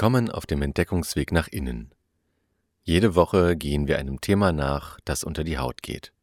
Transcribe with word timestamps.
Willkommen 0.00 0.30
auf 0.30 0.46
dem 0.46 0.62
Entdeckungsweg 0.62 1.30
nach 1.30 1.46
innen. 1.48 1.90
Jede 2.84 3.14
Woche 3.16 3.54
gehen 3.54 3.86
wir 3.86 3.98
einem 3.98 4.22
Thema 4.22 4.50
nach, 4.50 4.98
das 5.04 5.24
unter 5.24 5.44
die 5.44 5.58
Haut 5.58 5.82
geht. 5.82 6.14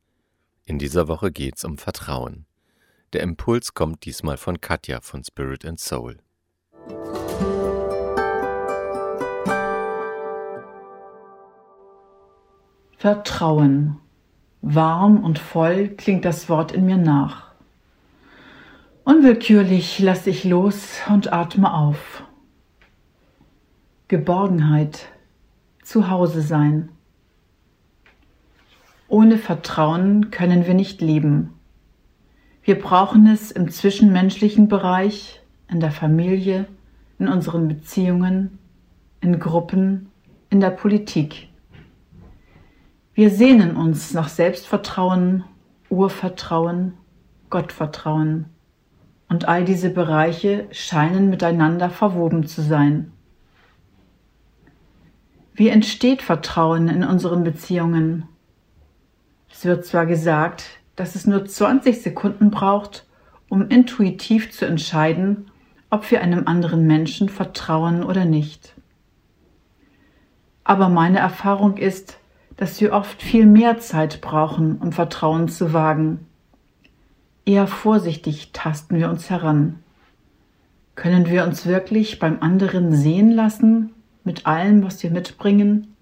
In 0.66 0.80
dieser 0.80 1.07
Woche 1.07 1.32
geht's 1.32 1.64
um 1.64 1.77
Vertrauen. 1.77 2.48
Der 3.13 3.21
Impuls 3.21 3.76
kommt 3.76 4.04
diesmal 4.05 4.38
von 4.38 4.59
Katja 4.62 5.00
von 5.02 5.23
Spirit 5.23 5.63
and 5.63 5.80
Soul. 5.80 6.18
Vertrauen. 12.98 13.99
Warm 14.63 15.23
und 15.23 15.38
voll 15.38 15.90
klingt 15.90 16.26
das 16.26 16.49
Wort 16.49 16.71
in 16.71 16.88
mir 16.88 16.98
nach. 16.98 17.52
Unwillkürlich 19.04 19.99
lasse 19.99 20.32
ich 20.32 20.46
los 20.46 20.98
und 21.09 21.32
atme 21.32 21.71
auf. 21.71 22.23
Geborgenheit, 24.09 25.09
zu 25.84 26.09
Hause 26.09 26.41
sein. 26.41 26.88
Ohne 29.09 29.38
Vertrauen 29.38 30.31
können 30.31 30.65
wir 30.65 30.75
nicht 30.75 31.02
leben. 31.02 31.55
Wir 32.63 32.79
brauchen 32.79 33.27
es 33.27 33.51
im 33.51 33.70
zwischenmenschlichen 33.70 34.70
Bereich, 34.70 35.41
in 35.70 35.81
der 35.81 35.91
Familie, 35.91 36.67
in 37.20 37.27
unseren 37.27 37.67
Beziehungen, 37.67 38.59
in 39.20 39.39
Gruppen, 39.41 40.10
in 40.49 40.62
der 40.62 40.70
Politik. 40.70 41.49
Wir 43.13 43.29
sehnen 43.29 43.76
uns 43.76 44.13
nach 44.13 44.29
Selbstvertrauen, 44.29 45.43
Urvertrauen, 45.89 46.93
Gottvertrauen. 47.49 48.45
Und 49.27 49.49
all 49.49 49.65
diese 49.65 49.89
Bereiche 49.89 50.67
scheinen 50.71 51.29
miteinander 51.29 51.89
verwoben 51.89 52.48
zu 52.48 52.62
sein. 52.62 53.12
Wie 55.58 55.70
entsteht 55.70 56.22
Vertrauen 56.22 56.88
in 56.88 57.04
unseren 57.04 57.44
Beziehungen? 57.44 58.27
Es 59.52 59.66
wird 59.66 59.88
zwar 59.88 60.05
gesagt, 60.05 60.66
dass 60.96 61.16
es 61.16 61.26
nur 61.26 61.46
20 61.48 62.00
Sekunden 62.00 62.52
braucht, 62.52 63.08
um 63.50 63.68
intuitiv 63.68 64.52
zu 64.52 64.68
entscheiden, 64.68 65.50
ob 65.90 66.12
wir 66.12 66.22
einem 66.22 66.46
anderen 66.46 66.85
Menschen 66.85 67.28
vertrauen 67.28 68.03
oder 68.03 68.24
nicht. 68.24 68.75
Aber 70.63 70.90
meine 70.90 71.18
Erfahrung 71.18 71.78
ist, 71.78 72.19
dass 72.56 72.80
wir 72.80 72.94
oft 72.94 73.19
viel 73.24 73.47
mehr 73.47 73.80
Zeit 73.80 74.22
brauchen, 74.22 74.78
um 74.78 74.91
Vertrauen 74.91 75.50
zu 75.50 75.74
wagen. 75.74 76.28
Eher 77.46 77.66
vorsichtig 77.66 78.52
tasten 78.53 79.00
wir 79.00 79.09
uns 79.09 79.31
heran. 79.31 79.80
Können 80.94 81.28
wir 81.28 81.46
uns 81.46 81.66
wirklich 81.66 82.19
beim 82.19 82.44
anderen 82.44 82.96
sehen 82.96 83.31
lassen 83.31 83.96
mit 84.28 84.45
allem, 84.45 84.83
was 84.83 85.01
wir 85.01 85.09
mitbringen? 85.09 85.95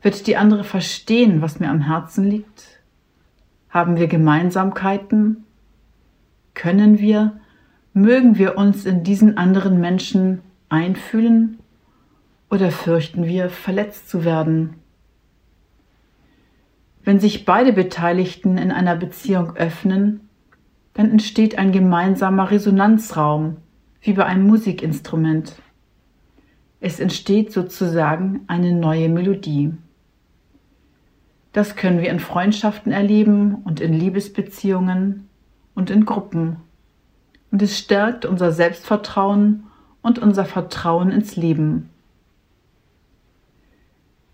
Wird 0.00 0.26
die 0.26 0.38
andere 0.38 0.64
verstehen, 0.64 1.42
was 1.42 1.60
mir 1.60 1.68
am 1.68 1.82
Herzen 1.82 2.24
liegt? 2.24 2.80
Haben 3.68 3.96
wir 3.96 4.06
Gemeinsamkeiten? 4.06 5.44
Können 6.54 6.98
wir, 6.98 7.40
mögen 7.92 8.38
wir 8.38 8.56
uns 8.56 8.86
in 8.86 9.02
diesen 9.02 9.36
anderen 9.36 9.80
Menschen 9.80 10.40
einfühlen 10.68 11.58
oder 12.50 12.70
fürchten 12.70 13.24
wir, 13.24 13.50
verletzt 13.50 14.08
zu 14.08 14.24
werden? 14.24 14.74
Wenn 17.02 17.18
sich 17.18 17.44
beide 17.44 17.72
Beteiligten 17.72 18.56
in 18.56 18.70
einer 18.70 18.96
Beziehung 18.96 19.56
öffnen, 19.56 20.20
dann 20.94 21.10
entsteht 21.10 21.58
ein 21.58 21.72
gemeinsamer 21.72 22.50
Resonanzraum, 22.50 23.56
wie 24.00 24.12
bei 24.12 24.24
einem 24.24 24.46
Musikinstrument. 24.46 25.56
Es 26.86 27.00
entsteht 27.00 27.50
sozusagen 27.50 28.42
eine 28.46 28.72
neue 28.72 29.08
Melodie. 29.08 29.72
Das 31.54 31.76
können 31.76 32.02
wir 32.02 32.10
in 32.10 32.20
Freundschaften 32.20 32.92
erleben 32.92 33.54
und 33.64 33.80
in 33.80 33.94
Liebesbeziehungen 33.94 35.26
und 35.74 35.88
in 35.88 36.04
Gruppen. 36.04 36.56
Und 37.50 37.62
es 37.62 37.78
stärkt 37.78 38.26
unser 38.26 38.52
Selbstvertrauen 38.52 39.64
und 40.02 40.18
unser 40.18 40.44
Vertrauen 40.44 41.10
ins 41.10 41.36
Leben. 41.36 41.88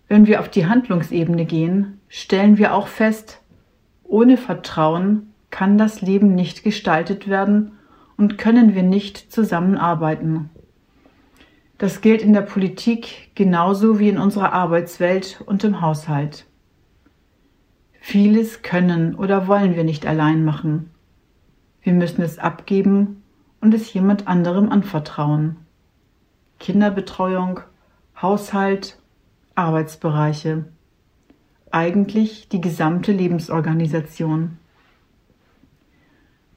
Wenn 0.08 0.26
wir 0.26 0.40
auf 0.40 0.48
die 0.48 0.66
Handlungsebene 0.66 1.44
gehen, 1.44 2.00
stellen 2.08 2.58
wir 2.58 2.74
auch 2.74 2.88
fest, 2.88 3.40
ohne 4.02 4.36
Vertrauen 4.36 5.32
kann 5.50 5.78
das 5.78 6.00
Leben 6.00 6.34
nicht 6.34 6.64
gestaltet 6.64 7.28
werden 7.28 7.78
und 8.16 8.38
können 8.38 8.74
wir 8.74 8.82
nicht 8.82 9.30
zusammenarbeiten. 9.30 10.50
Das 11.80 12.02
gilt 12.02 12.20
in 12.20 12.34
der 12.34 12.42
Politik 12.42 13.30
genauso 13.34 13.98
wie 13.98 14.10
in 14.10 14.18
unserer 14.18 14.52
Arbeitswelt 14.52 15.42
und 15.46 15.64
im 15.64 15.80
Haushalt. 15.80 16.44
Vieles 18.02 18.60
können 18.60 19.14
oder 19.14 19.48
wollen 19.48 19.74
wir 19.74 19.84
nicht 19.84 20.04
allein 20.04 20.44
machen. 20.44 20.90
Wir 21.80 21.94
müssen 21.94 22.20
es 22.20 22.38
abgeben 22.38 23.22
und 23.62 23.72
es 23.72 23.94
jemand 23.94 24.28
anderem 24.28 24.68
anvertrauen. 24.68 25.56
Kinderbetreuung, 26.58 27.60
Haushalt, 28.20 28.98
Arbeitsbereiche. 29.54 30.66
Eigentlich 31.70 32.50
die 32.50 32.60
gesamte 32.60 33.12
Lebensorganisation. 33.12 34.58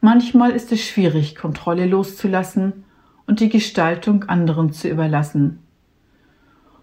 Manchmal 0.01 0.51
ist 0.51 0.73
es 0.73 0.81
schwierig, 0.81 1.37
Kontrolle 1.37 1.85
loszulassen 1.85 2.83
und 3.27 3.39
die 3.39 3.49
Gestaltung 3.49 4.23
anderen 4.25 4.73
zu 4.73 4.89
überlassen. 4.89 5.59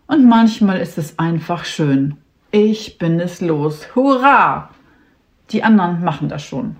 Und 0.06 0.28
manchmal 0.28 0.81
ist 0.81 0.99
es 0.99 1.19
einfach 1.19 1.65
schön. 1.65 2.17
Ich 2.51 2.99
bin 2.99 3.21
es 3.21 3.41
los. 3.41 3.95
Hurra! 3.95 4.71
Die 5.50 5.62
anderen 5.62 6.03
machen 6.03 6.29
das 6.29 6.43
schon. 6.45 6.77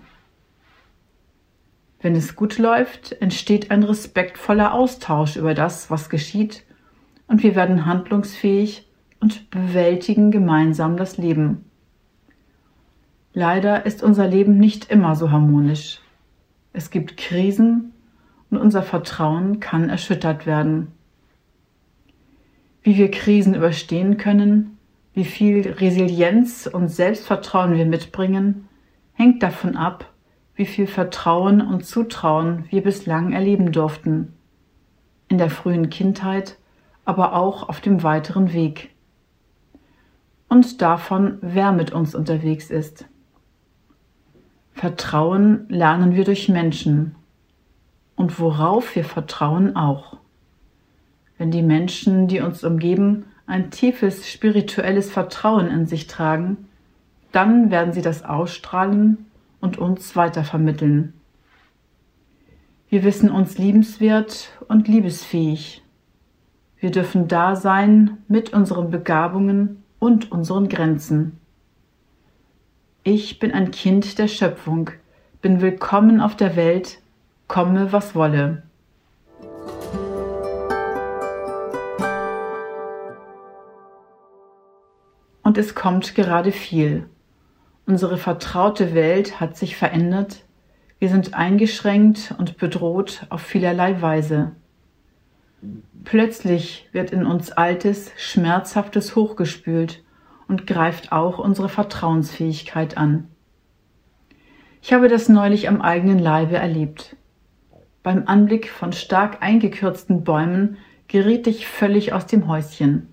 Wenn 2.01 2.17
es 2.17 2.35
gut 2.35 2.59
läuft, 2.59 3.13
entsteht 3.21 3.71
ein 3.71 3.83
respektvoller 3.83 4.73
Austausch 4.73 5.37
über 5.37 5.55
das, 5.55 5.91
was 5.91 6.09
geschieht, 6.09 6.65
und 7.27 7.43
wir 7.43 7.55
werden 7.55 7.87
handlungsfähig 7.87 8.89
und 9.21 9.51
bewältigen 9.51 10.31
gemeinsam 10.31 10.97
das 10.97 11.19
Leben. 11.19 11.67
Leider 13.33 13.87
ist 13.87 14.03
unser 14.03 14.27
Leben 14.27 14.59
nicht 14.59 14.91
immer 14.91 15.15
so 15.15 15.31
harmonisch. 15.31 16.01
Es 16.73 16.91
gibt 16.91 17.17
Krisen 17.17 17.90
und 18.51 18.59
unser 18.59 18.83
Vertrauen 18.83 19.61
kann 19.61 19.89
erschüttert 19.89 20.47
werden. 20.47 20.89
Wie 22.83 22.97
wir 22.97 23.11
Krisen 23.11 23.55
überstehen 23.55 24.17
können, 24.17 24.79
wie 25.13 25.25
viel 25.25 25.69
Resilienz 25.69 26.67
und 26.67 26.89
Selbstvertrauen 26.89 27.75
wir 27.75 27.87
mitbringen, 27.87 28.69
hängt 29.13 29.43
davon 29.43 29.77
ab, 29.77 30.11
wie 30.55 30.67
viel 30.67 30.87
Vertrauen 30.87 31.61
und 31.61 31.85
Zutrauen 31.85 32.65
wir 32.71 32.83
bislang 32.83 33.33
erleben 33.33 33.73
durften. 33.73 34.35
In 35.29 35.39
der 35.39 35.51
frühen 35.51 35.91
Kindheit, 35.91 36.59
aber 37.05 37.35
auch 37.35 37.69
auf 37.69 37.81
dem 37.81 38.03
weiteren 38.03 38.53
Weg. 38.53 38.91
Und 40.49 40.83
davon, 40.83 41.39
wer 41.43 41.73
mit 41.73 41.93
uns 41.93 42.15
unterwegs 42.15 42.71
ist. 42.71 43.05
Vertrauen 44.73 45.67
lernen 45.69 46.15
wir 46.15 46.25
durch 46.25 46.49
Menschen, 46.49 47.15
und 48.21 48.39
worauf 48.39 48.97
wir 48.97 49.05
vertrauen 49.05 49.77
auch. 49.77 50.19
Wenn 51.39 51.51
die 51.51 51.63
Menschen, 51.63 52.29
die 52.29 52.41
uns 52.41 52.63
umgeben, 52.65 53.25
ein 53.47 53.71
tiefes 53.71 54.29
spirituelles 54.29 55.11
Vertrauen 55.11 55.69
in 55.69 55.87
sich 55.87 56.07
tragen, 56.07 56.69
dann 57.33 57.71
werden 57.71 57.95
sie 57.95 58.03
das 58.03 58.23
ausstrahlen 58.23 59.25
und 59.63 59.79
uns 59.79 60.17
weitervermitteln. 60.17 61.15
Wir 62.91 63.05
wissen 63.05 63.31
uns 63.31 63.57
liebenswert 63.57 64.51
und 64.69 64.87
liebesfähig. 64.87 65.83
Wir 66.79 66.91
dürfen 66.91 67.27
da 67.27 67.57
sein 67.57 68.19
mit 68.29 68.53
unseren 68.53 68.91
Begabungen 68.91 69.83
und 69.99 70.31
unseren 70.31 70.69
Grenzen. 70.69 71.39
Ich 73.03 73.39
bin 73.39 73.53
ein 73.53 73.71
Kind 73.71 74.19
der 74.19 74.29
Schöpfung, 74.29 74.91
bin 75.41 75.63
willkommen 75.63 76.21
auf 76.21 76.37
der 76.37 76.55
Welt 76.55 77.00
komme, 77.51 77.93
was 77.93 78.15
wolle. 78.15 78.63
Und 85.43 85.59
es 85.59 85.75
kommt 85.75 86.15
gerade 86.15 86.53
viel. 86.53 87.09
Unsere 87.87 88.19
vertraute 88.19 88.95
Welt 88.95 89.41
hat 89.41 89.57
sich 89.57 89.77
verändert. 89.77 90.45
Wir 91.01 91.09
sind 91.09 91.35
eingeschränkt 91.35 92.37
und 92.39 92.57
bedroht 92.57 93.27
auf 93.31 93.41
vielerlei 93.43 94.01
Weise. 94.01 94.53
Plötzlich 96.05 96.89
wird 96.93 97.11
in 97.11 97.27
uns 97.27 97.51
Altes, 97.51 98.13
Schmerzhaftes 98.17 99.17
hochgespült 99.17 100.05
und 100.47 100.69
greift 100.69 101.11
auch 101.11 101.41
unsere 101.41 101.69
Vertrauensfähigkeit 101.69 102.97
an. 102.97 103.27
Ich 104.83 104.93
habe 104.93 105.09
das 105.09 105.29
neulich 105.29 105.69
am 105.69 105.83
eigenen 105.83 106.21
Leibe 106.21 106.57
erlebt. 106.57 107.17
Beim 108.03 108.23
Anblick 108.27 108.71
von 108.71 108.93
stark 108.93 109.43
eingekürzten 109.43 110.25
Bäumen 110.25 110.79
geriet 111.09 111.47
ich 111.47 111.67
völlig 111.67 112.13
aus 112.15 112.27
dem 112.27 112.49
Häuschen. 112.49 113.09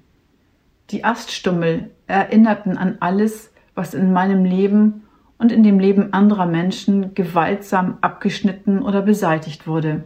Die 0.92 1.04
Aststummel 1.04 1.92
erinnerten 2.08 2.78
an 2.78 2.98
alles, 3.02 3.52
was 3.76 3.94
in 3.94 4.14
meinem 4.14 4.46
Leben 4.46 5.04
und 5.38 5.52
in 5.52 5.64
dem 5.64 5.80
Leben 5.80 6.14
anderer 6.14 6.46
Menschen 6.46 7.14
gewaltsam 7.14 7.98
abgeschnitten 8.00 8.82
oder 8.82 9.02
beseitigt 9.02 9.68
wurde. 9.68 10.06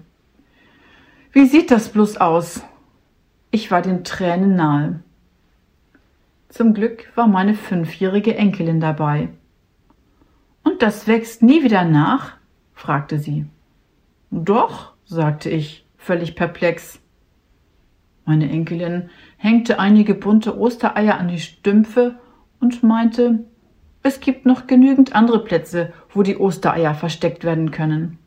Wie 1.31 1.45
sieht 1.45 1.69
das 1.69 1.89
bloß 1.89 2.17
aus? 2.17 2.63
Ich 3.51 3.69
war 3.69 3.81
den 3.81 4.03
Tränen 4.03 4.55
nahe. 4.55 5.01
Zum 6.49 6.73
Glück 6.73 7.11
war 7.15 7.27
meine 7.27 7.53
fünfjährige 7.53 8.35
Enkelin 8.35 8.79
dabei. 8.79 9.29
Und 10.63 10.81
das 10.81 11.07
wächst 11.07 11.43
nie 11.43 11.63
wieder 11.63 11.85
nach? 11.85 12.33
fragte 12.73 13.19
sie. 13.19 13.45
Doch, 14.31 14.93
sagte 15.03 15.49
ich, 15.49 15.85
völlig 15.97 16.35
perplex. 16.35 16.99
Meine 18.25 18.49
Enkelin 18.49 19.09
hängte 19.35 19.77
einige 19.77 20.15
bunte 20.15 20.57
Ostereier 20.57 21.17
an 21.17 21.27
die 21.27 21.39
Stümpfe 21.39 22.15
und 22.61 22.81
meinte, 22.81 23.43
es 24.03 24.21
gibt 24.21 24.45
noch 24.45 24.67
genügend 24.67 25.13
andere 25.13 25.43
Plätze, 25.43 25.91
wo 26.09 26.23
die 26.23 26.37
Ostereier 26.37 26.95
versteckt 26.95 27.43
werden 27.43 27.71
können. 27.71 28.17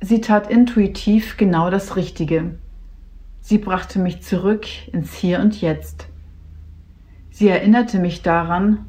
Sie 0.00 0.20
tat 0.20 0.48
intuitiv 0.48 1.36
genau 1.36 1.70
das 1.70 1.96
Richtige. 1.96 2.58
Sie 3.40 3.58
brachte 3.58 3.98
mich 3.98 4.22
zurück 4.22 4.66
ins 4.92 5.12
Hier 5.14 5.40
und 5.40 5.60
Jetzt. 5.60 6.06
Sie 7.30 7.48
erinnerte 7.48 7.98
mich 7.98 8.22
daran, 8.22 8.86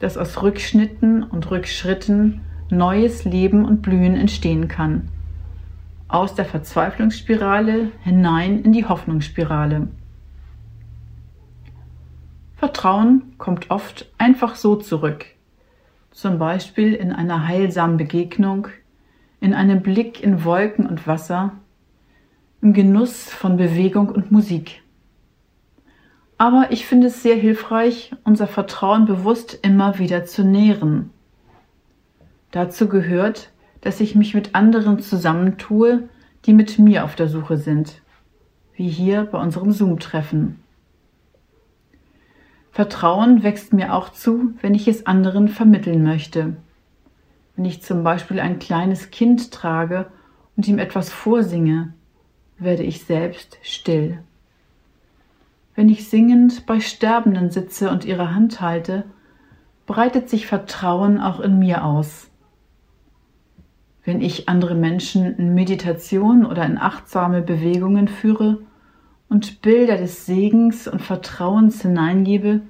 dass 0.00 0.18
aus 0.18 0.42
Rückschnitten 0.42 1.22
und 1.22 1.50
Rückschritten 1.50 2.42
neues 2.70 3.24
Leben 3.24 3.64
und 3.64 3.80
Blühen 3.80 4.16
entstehen 4.16 4.68
kann. 4.68 5.08
Aus 6.08 6.34
der 6.34 6.44
Verzweiflungsspirale 6.44 7.90
hinein 8.02 8.62
in 8.62 8.72
die 8.72 8.84
Hoffnungsspirale. 8.84 9.88
Vertrauen 12.56 13.34
kommt 13.38 13.70
oft 13.70 14.10
einfach 14.18 14.54
so 14.54 14.76
zurück, 14.76 15.26
zum 16.10 16.38
Beispiel 16.38 16.94
in 16.94 17.12
einer 17.12 17.46
heilsamen 17.48 17.96
Begegnung, 17.96 18.68
in 19.40 19.54
einem 19.54 19.82
Blick 19.82 20.22
in 20.22 20.44
Wolken 20.44 20.86
und 20.86 21.06
Wasser, 21.06 21.52
im 22.62 22.72
Genuss 22.72 23.28
von 23.28 23.56
Bewegung 23.56 24.08
und 24.08 24.32
Musik. 24.32 24.82
Aber 26.38 26.68
ich 26.70 26.86
finde 26.86 27.08
es 27.08 27.22
sehr 27.22 27.36
hilfreich, 27.36 28.12
unser 28.24 28.46
Vertrauen 28.46 29.04
bewusst 29.06 29.58
immer 29.62 29.98
wieder 29.98 30.24
zu 30.24 30.44
nähren. 30.44 31.10
Dazu 32.50 32.88
gehört, 32.88 33.50
dass 33.84 34.00
ich 34.00 34.14
mich 34.14 34.34
mit 34.34 34.54
anderen 34.54 34.98
zusammentue, 34.98 36.08
die 36.46 36.54
mit 36.54 36.78
mir 36.78 37.04
auf 37.04 37.16
der 37.16 37.28
Suche 37.28 37.58
sind, 37.58 38.00
wie 38.74 38.88
hier 38.88 39.24
bei 39.24 39.38
unserem 39.38 39.72
Zoom-Treffen. 39.72 40.58
Vertrauen 42.72 43.42
wächst 43.42 43.74
mir 43.74 43.94
auch 43.94 44.08
zu, 44.08 44.54
wenn 44.62 44.74
ich 44.74 44.88
es 44.88 45.06
anderen 45.06 45.48
vermitteln 45.48 46.02
möchte. 46.02 46.56
Wenn 47.56 47.66
ich 47.66 47.82
zum 47.82 48.02
Beispiel 48.02 48.40
ein 48.40 48.58
kleines 48.58 49.10
Kind 49.10 49.52
trage 49.52 50.06
und 50.56 50.66
ihm 50.66 50.78
etwas 50.78 51.12
vorsinge, 51.12 51.92
werde 52.58 52.82
ich 52.84 53.04
selbst 53.04 53.58
still. 53.62 54.18
Wenn 55.74 55.90
ich 55.90 56.08
singend 56.08 56.64
bei 56.64 56.80
Sterbenden 56.80 57.50
sitze 57.50 57.90
und 57.90 58.06
ihre 58.06 58.34
Hand 58.34 58.62
halte, 58.62 59.04
breitet 59.86 60.30
sich 60.30 60.46
Vertrauen 60.46 61.20
auch 61.20 61.40
in 61.40 61.58
mir 61.58 61.84
aus. 61.84 62.30
Wenn 64.04 64.20
ich 64.20 64.48
andere 64.48 64.74
Menschen 64.74 65.36
in 65.38 65.54
Meditation 65.54 66.44
oder 66.44 66.66
in 66.66 66.76
achtsame 66.76 67.40
Bewegungen 67.40 68.08
führe, 68.08 68.58
und 69.28 69.62
Bilder 69.62 69.96
des 69.96 70.26
Segens 70.26 70.86
und 70.86 71.00
Vertrauens 71.00 71.82
hineingebe, 71.82 72.60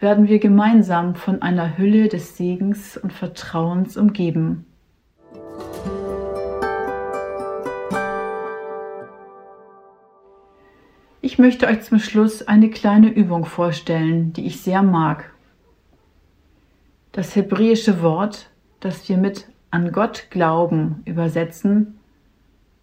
werden 0.00 0.26
wir 0.26 0.40
gemeinsam 0.40 1.14
von 1.14 1.42
einer 1.42 1.78
Hülle 1.78 2.08
des 2.08 2.36
Segens 2.36 2.96
und 2.96 3.12
Vertrauens 3.12 3.96
umgeben. 3.96 4.66
Ich 11.20 11.38
möchte 11.38 11.68
euch 11.68 11.82
zum 11.82 12.00
Schluss 12.00 12.48
eine 12.48 12.68
kleine 12.68 13.08
Übung 13.08 13.44
vorstellen, 13.44 14.32
die 14.32 14.46
ich 14.46 14.60
sehr 14.60 14.82
mag. 14.82 15.32
Das 17.12 17.36
hebräische 17.36 18.02
Wort, 18.02 18.50
das 18.80 19.08
wir 19.08 19.18
mit 19.18 19.51
an 19.72 19.90
Gott 19.90 20.26
glauben 20.30 21.02
übersetzen, 21.06 21.98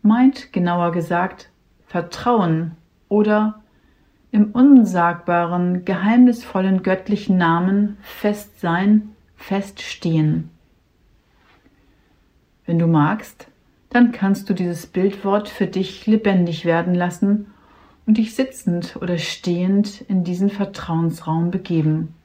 meint 0.01 0.51
genauer 0.51 0.91
gesagt 0.91 1.51
Vertrauen 1.85 2.71
oder 3.07 3.61
im 4.31 4.51
unsagbaren, 4.51 5.85
geheimnisvollen 5.85 6.81
göttlichen 6.83 7.37
Namen 7.37 7.97
fest 8.01 8.59
sein, 8.59 9.15
feststehen. 9.35 10.49
Wenn 12.65 12.79
du 12.79 12.87
magst, 12.87 13.47
dann 13.89 14.11
kannst 14.11 14.49
du 14.49 14.53
dieses 14.53 14.87
Bildwort 14.87 15.47
für 15.47 15.67
dich 15.67 16.07
lebendig 16.07 16.65
werden 16.65 16.95
lassen 16.95 17.47
und 18.07 18.17
dich 18.17 18.33
sitzend 18.35 18.97
oder 18.99 19.19
stehend 19.19 20.01
in 20.01 20.23
diesen 20.23 20.49
Vertrauensraum 20.49 21.51
begeben. 21.51 22.15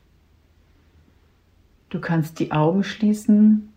Du 1.91 2.01
kannst 2.01 2.41
die 2.41 2.53
Augen 2.53 2.83
schließen 2.83 3.74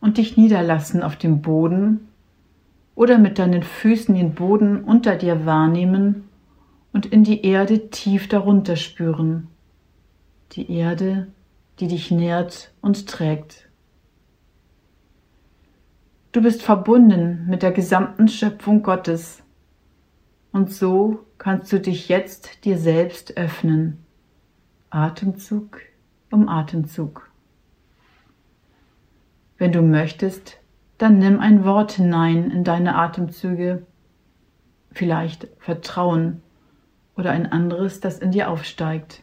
und 0.00 0.18
dich 0.18 0.36
niederlassen 0.36 1.02
auf 1.02 1.16
dem 1.16 1.42
Boden 1.42 2.08
oder 2.94 3.18
mit 3.18 3.38
deinen 3.38 3.62
Füßen 3.62 4.14
den 4.14 4.34
Boden 4.34 4.84
unter 4.84 5.16
dir 5.16 5.46
wahrnehmen 5.46 6.28
und 6.92 7.06
in 7.06 7.24
die 7.24 7.44
Erde 7.44 7.90
tief 7.90 8.28
darunter 8.28 8.76
spüren. 8.76 9.48
Die 10.52 10.70
Erde, 10.70 11.28
die 11.78 11.88
dich 11.88 12.10
nährt 12.10 12.72
und 12.80 13.06
trägt. 13.06 13.68
Du 16.32 16.42
bist 16.42 16.62
verbunden 16.62 17.46
mit 17.48 17.62
der 17.62 17.72
gesamten 17.72 18.28
Schöpfung 18.28 18.82
Gottes 18.82 19.42
und 20.52 20.72
so 20.72 21.24
kannst 21.38 21.72
du 21.72 21.80
dich 21.80 22.08
jetzt 22.08 22.64
dir 22.64 22.78
selbst 22.78 23.36
öffnen. 23.36 24.04
Atemzug 24.90 25.80
um 26.30 26.48
Atemzug. 26.48 27.29
Wenn 29.60 29.72
du 29.72 29.82
möchtest, 29.82 30.58
dann 30.96 31.18
nimm 31.18 31.38
ein 31.38 31.66
Wort 31.66 31.92
hinein 31.92 32.50
in 32.50 32.64
deine 32.64 32.94
Atemzüge, 32.94 33.84
vielleicht 34.90 35.48
Vertrauen 35.58 36.40
oder 37.14 37.32
ein 37.32 37.52
anderes, 37.52 38.00
das 38.00 38.20
in 38.20 38.30
dir 38.30 38.48
aufsteigt. 38.48 39.22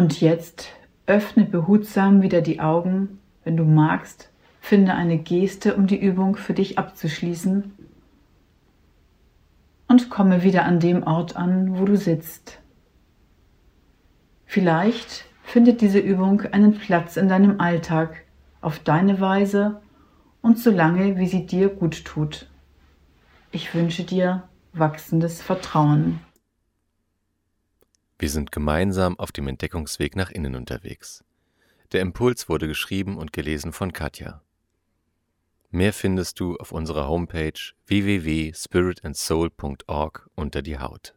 Und 0.00 0.22
jetzt 0.22 0.68
öffne 1.04 1.44
behutsam 1.44 2.22
wieder 2.22 2.40
die 2.40 2.58
Augen. 2.58 3.18
Wenn 3.44 3.58
du 3.58 3.64
magst, 3.64 4.30
finde 4.62 4.94
eine 4.94 5.18
Geste, 5.18 5.76
um 5.76 5.86
die 5.86 6.00
Übung 6.00 6.36
für 6.36 6.54
dich 6.54 6.78
abzuschließen. 6.78 7.70
Und 9.88 10.08
komme 10.08 10.42
wieder 10.42 10.64
an 10.64 10.80
dem 10.80 11.02
Ort 11.02 11.36
an, 11.36 11.78
wo 11.78 11.84
du 11.84 11.98
sitzt. 11.98 12.60
Vielleicht 14.46 15.26
findet 15.42 15.82
diese 15.82 15.98
Übung 15.98 16.40
einen 16.50 16.78
Platz 16.78 17.18
in 17.18 17.28
deinem 17.28 17.60
Alltag 17.60 18.22
auf 18.62 18.78
deine 18.78 19.20
Weise 19.20 19.82
und 20.40 20.58
so 20.58 20.70
lange, 20.70 21.18
wie 21.18 21.26
sie 21.26 21.44
dir 21.44 21.68
gut 21.68 22.06
tut. 22.06 22.48
Ich 23.52 23.74
wünsche 23.74 24.04
dir 24.04 24.44
wachsendes 24.72 25.42
Vertrauen. 25.42 26.20
Wir 28.20 28.28
sind 28.28 28.52
gemeinsam 28.52 29.18
auf 29.18 29.32
dem 29.32 29.48
Entdeckungsweg 29.48 30.14
nach 30.14 30.30
innen 30.30 30.54
unterwegs. 30.54 31.24
Der 31.92 32.02
Impuls 32.02 32.50
wurde 32.50 32.68
geschrieben 32.68 33.16
und 33.16 33.32
gelesen 33.32 33.72
von 33.72 33.94
Katja. 33.94 34.42
Mehr 35.70 35.94
findest 35.94 36.38
du 36.38 36.58
auf 36.58 36.70
unserer 36.70 37.08
Homepage 37.08 37.58
www.spiritandsoul.org 37.86 40.28
unter 40.34 40.60
die 40.60 40.78
Haut. 40.78 41.14